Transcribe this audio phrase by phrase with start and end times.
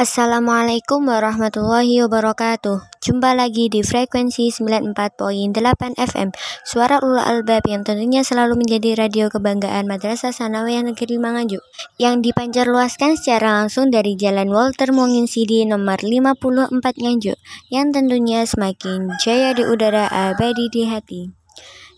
[0.00, 3.04] Assalamualaikum warahmatullahi wabarakatuh.
[3.04, 5.52] Jumpa lagi di frekuensi 94.8
[5.92, 6.32] FM
[6.64, 11.60] Suara Ulul Albab yang tentunya selalu menjadi radio kebanggaan Madrasah Sanawiyah Negeri Manganjuk
[12.00, 14.88] Yang dipancar luaskan secara langsung dari Jalan Walter
[15.28, 16.32] Sidi nomor 54
[16.80, 17.36] Nganjuk
[17.68, 21.28] Yang tentunya semakin jaya di udara abadi di hati.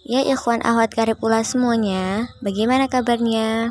[0.03, 3.71] Ya ikhwan ahwat karib ula semuanya Bagaimana kabarnya?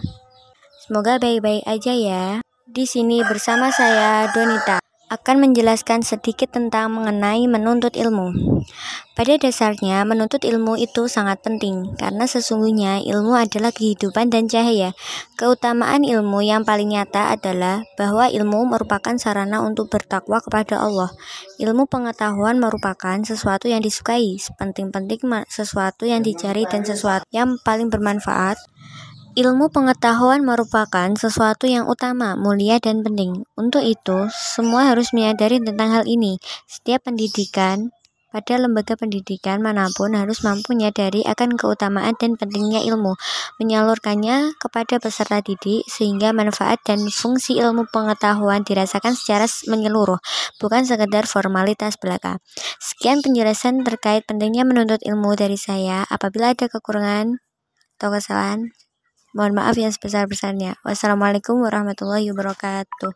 [0.88, 2.24] Semoga baik-baik aja ya
[2.72, 4.80] di sini bersama saya Donita
[5.12, 8.32] akan menjelaskan sedikit tentang mengenai menuntut ilmu.
[9.12, 14.96] Pada dasarnya, menuntut ilmu itu sangat penting karena sesungguhnya ilmu adalah kehidupan dan cahaya.
[15.36, 21.12] Keutamaan ilmu yang paling nyata adalah bahwa ilmu merupakan sarana untuk bertakwa kepada Allah.
[21.60, 25.20] Ilmu pengetahuan merupakan sesuatu yang disukai, sepenting-penting
[25.52, 28.56] sesuatu yang dicari dan sesuatu yang paling bermanfaat
[29.32, 33.48] Ilmu pengetahuan merupakan sesuatu yang utama, mulia, dan penting.
[33.56, 36.36] Untuk itu, semua harus menyadari tentang hal ini.
[36.68, 37.96] Setiap pendidikan
[38.28, 43.16] pada lembaga pendidikan mana pun harus mampu menyadari akan keutamaan dan pentingnya ilmu,
[43.64, 50.20] menyalurkannya kepada peserta didik sehingga manfaat dan fungsi ilmu pengetahuan dirasakan secara menyeluruh,
[50.60, 52.44] bukan sekedar formalitas belaka.
[52.84, 56.04] Sekian penjelasan terkait pentingnya menuntut ilmu dari saya.
[56.12, 57.40] Apabila ada kekurangan
[57.96, 58.72] atau kesalahan,
[59.36, 60.72] Mohon maaf yang sebesar-besarnya.
[60.88, 63.12] Wassalamualaikum warahmatullahi wabarakatuh.